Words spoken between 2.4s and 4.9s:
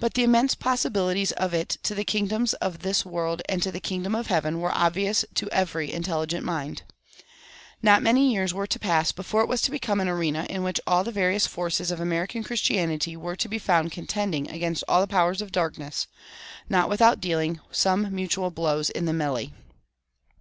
of this world and to the kingdom of heaven were